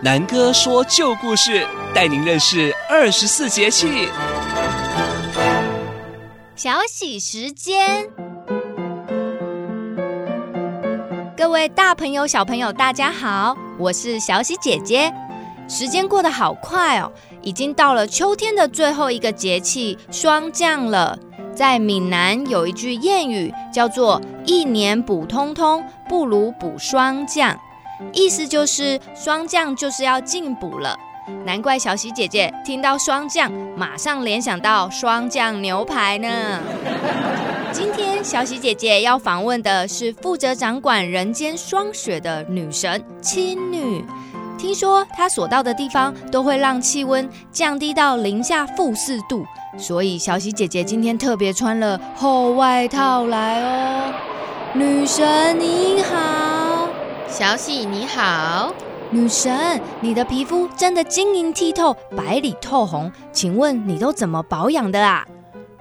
[0.00, 4.08] 南哥说旧故事，带您认识二十四节气。
[6.54, 8.08] 小喜时间，
[11.36, 15.12] 各位大朋友、小朋友，大家好，我是小喜姐姐。
[15.66, 17.10] 时间过得好快哦，
[17.42, 21.18] 已经到了秋天的最后一个节气霜降了。
[21.56, 27.58] 在闽南有一句谚语，叫做“一年补通通，不如补霜降”，
[28.12, 30.96] 意思就是霜降就是要进补了。
[31.44, 36.60] 难怪小喜姐姐听到霜降，马上联想到霜降牛排呢。
[37.70, 44.02] 今天小喜姐姐要访问的是负责掌管人间霜雪的女神青女。
[44.56, 49.44] 听说她所到的地方都会让气温降低到零下负四度。
[49.76, 54.14] 所以小喜姐姐今天特别穿了厚外套来哦。
[54.72, 56.16] 女神你好，
[57.30, 58.72] 小喜你好，
[59.10, 65.26] 女神，你的皮肤真的晶莹剔透，白里透红，请问你都怎么保养的啊？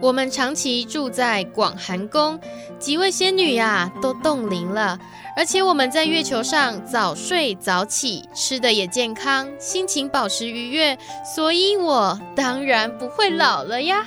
[0.00, 2.38] 我们长期住在广寒宫，
[2.80, 4.98] 几位仙女呀都冻龄了，
[5.36, 14.04] 而且我们在月球上早睡早起，吃的也健康，心情保持愉悦，所以我当然不会老了呀！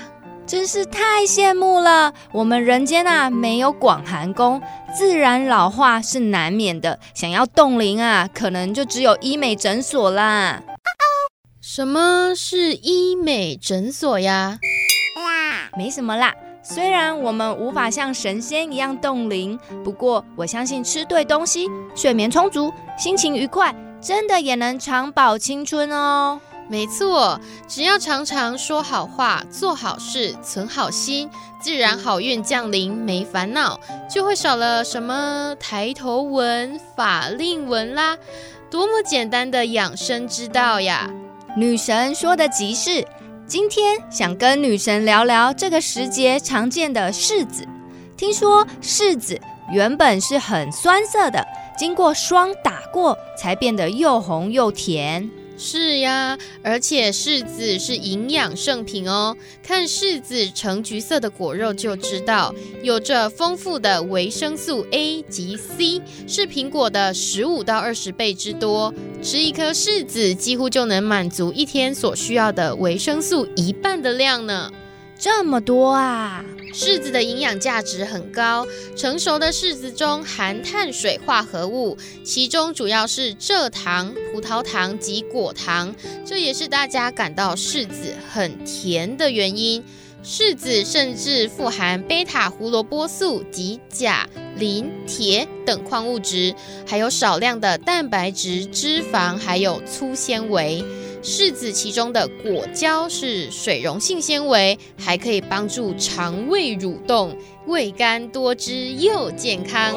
[0.50, 2.12] 真是太羡慕了。
[2.32, 4.60] 我们人间啊没有广寒宫，
[4.92, 7.00] 自然老化是难免的。
[7.14, 10.64] 想要冻龄啊，可能就只有医美诊所啦。
[11.62, 14.58] 什么是医美诊所呀？
[15.78, 26.42] 没什么啦，虽然我们无法像神仙一样冻龄，不过我相信吃对东西、睡眠充足、心情愉快，真的也能长保青春哦。
[26.70, 31.28] 没错，只要常常说好话、做好事、存好心，
[31.60, 38.16] 自然好运降临，没烦恼，就会少了什么抬头纹、法令纹啦。
[38.70, 41.10] 多么简单的养生之道呀！
[41.58, 43.06] 女神说的极是。
[43.48, 47.68] 今天想跟女神聊聊这个时节常见的柿子。
[48.16, 49.42] 听说柿子
[49.72, 51.44] 原本是很酸涩的，
[51.76, 55.28] 经过霜打过才变得又红又甜。
[55.62, 59.36] 是呀，而且柿子是营养圣品哦。
[59.62, 68.94] 看柿子呈橘色的果肉就知道，有着丰富的维生素 A 及 C，是苹果的十五到二十倍之多。
[69.22, 74.72] 吃一颗柿子，几乎就能满足一天所需要的维生素一半的量呢。
[75.20, 76.42] 这么多啊！
[76.74, 78.66] 柿子的营养价值很高，
[78.96, 89.84] 成熟的柿子中含碳水化合物，其中主要是蔗糖、葡萄糖及果糖，这也是大家感到柿子很甜的原因。
[90.22, 96.54] 柿子甚至富含贝塔胡萝卜素及钾、磷、铁等矿物质，
[96.86, 100.84] 还有少量的蛋白质、脂肪，还有粗纤维。
[101.22, 107.36] 柿子其中的果胶是水溶性纤维，还可以帮助肠胃蠕动，
[107.68, 109.94] 味甘多汁又健康。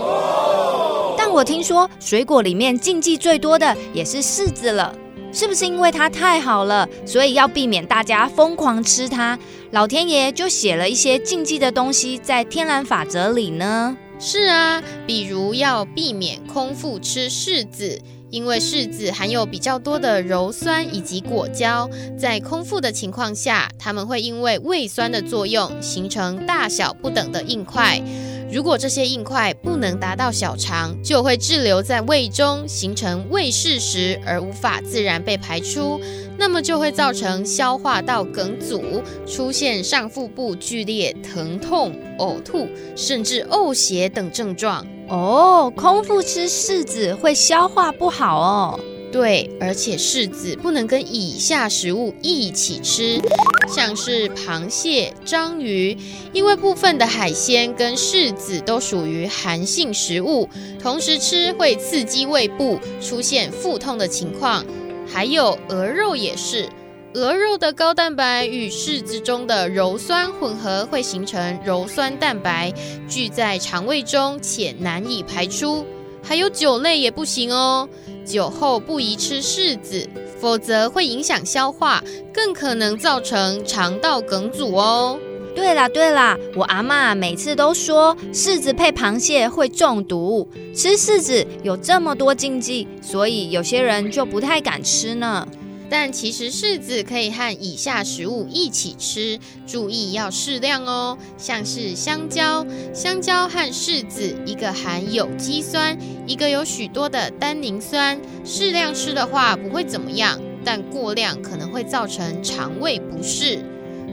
[1.16, 4.94] 但我听说水果里面禁忌最多的也是柿子了。
[5.34, 9.38] 是不是因为它太好了，所以要避免大家疯狂吃它？
[9.70, 13.96] 老天爷就写了一些禁忌的东西在天然法则里呢？
[14.18, 17.98] 是啊，比如要避免空腹吃柿子，
[18.32, 21.88] 因为柿子含有比较多的鞣酸以及果胶，
[22.18, 28.02] 在空腹的情况下，它们会因为胃酸的作用，形成大小不等的硬块。
[28.52, 35.98] 如果这些硬块不能达到小肠，就会滞留在胃中，形成胃柿石，而无法自然被排出，
[36.36, 44.86] 那么就会造成消化道梗阻，出现上腹部剧烈疼痛、呕吐，甚至呕血等症状。
[45.08, 48.80] 哦，空腹吃柿子会消化不好哦。
[49.12, 53.20] 对，而且柿子不能跟以下食物一起吃，
[53.68, 55.94] 像是螃蟹、章鱼，
[56.32, 60.48] 因为部分的海鲜跟柿子都属于寒性食物，
[60.80, 64.64] 同时吃会刺激胃部，出现腹痛的情况。
[65.06, 66.66] 还有鹅肉也是，
[67.12, 72.72] 鹅肉的高蛋白与柿子中的鞣酸混合，会形成鞣酸蛋白，
[73.06, 75.84] 聚在肠胃中且难以排出。
[76.24, 77.88] 还有酒类也不行哦，
[78.24, 80.08] 酒后不宜吃柿子，
[80.40, 82.02] 否则会影响消化，
[82.32, 85.18] 更可能造成肠道梗阻哦。
[85.54, 95.46] 对啦对啦，我阿妈每次都说柿子配螃蟹会中毒，吃柿子有这么多禁忌，所以有些人就不太敢吃呢。
[95.92, 101.18] 但其实柿子可以和以下食物一起吃，注意要适量哦。
[101.36, 113.58] 像是香蕉，香蕉和柿子，一个含有机酸，一个有许多的单宁酸，适量吃的话不会怎么样，但过量可能会造成肠胃不适。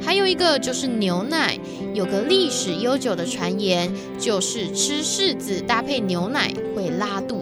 [0.01, 1.57] 还有一个就是牛奶，
[1.93, 3.89] 有个历史悠久的传言，
[4.19, 7.38] 就是吃柿子搭配牛奶会拉肚。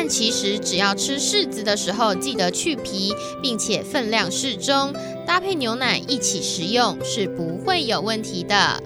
[0.00, 3.12] 但其实只要吃柿子的时候，记得去皮，
[3.42, 4.94] 并且分量适中，
[5.26, 8.80] 搭配牛奶一起食用是不会有问题的。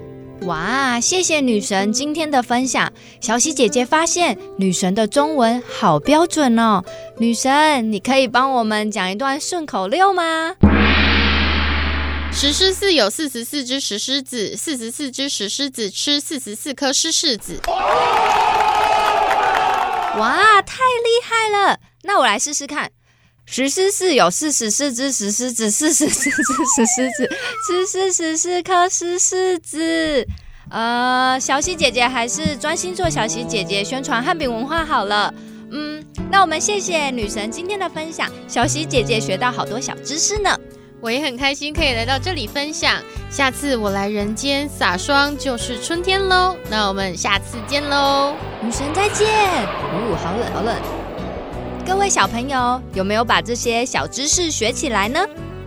[0.47, 2.91] 哇，谢谢女神今天的分享。
[3.21, 6.83] 小喜姐姐发现女神的中文好标准哦。
[7.19, 10.55] 女神，你可以帮我们讲一段顺口溜吗？
[12.31, 17.59] 石狮寺有四十四只石狮子，四十四只石狮子吃四十四颗石柿子。
[20.17, 21.79] 哇，太厉害了！
[22.03, 22.91] 那我来试试看。
[23.45, 26.39] 石狮寺有四十四只石狮子，四十四只
[26.75, 27.29] 石狮子，
[27.67, 30.25] 吃四十四颗石狮子。
[30.69, 35.33] 呃，小喜姐姐还是专心做小喜姐姐，宣传汉饼文化好了。
[35.71, 40.57] 嗯，那我们谢谢女神今天的分享，小喜姐姐学到好多小知识呢。
[41.03, 42.95] 我也很开心可以来到这里分享，
[43.29, 46.55] 下次我来人间撒霜就是春天喽。
[46.69, 49.27] 那我们下次见喽，女神再见。
[49.27, 50.73] 哦，好冷好冷。
[51.85, 55.19] 各位小朋友有没有把这些小知识学起来呢？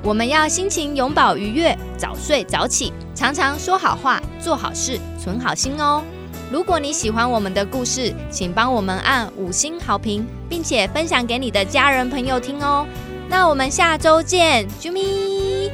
[0.02, 6.02] 我们要心情永葆愉悦，早睡早起，常常说好话，做好事，存好心哦。
[6.50, 12.86] 如果你喜欢我们的故事，请帮我们按五星好评，并且分享给你的家人朋友听哦。
[13.28, 15.70] 那我们下周见，啾咪！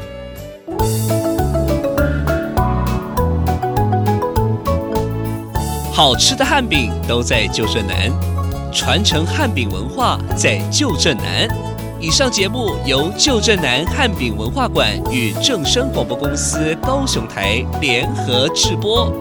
[5.93, 8.11] 好吃的汉饼都在旧振南，
[8.73, 11.47] 传承汉饼文化在旧振南。
[12.01, 19.13] 以上节目由旧振南汉饼文化馆与正声广播公司高雄台联合制播。